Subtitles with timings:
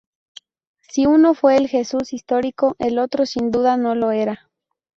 [0.81, 4.49] Si uno fue el Jesús histórico, el otro sin duda no lo era.